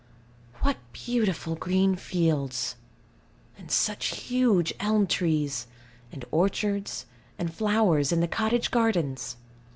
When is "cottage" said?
8.27-8.71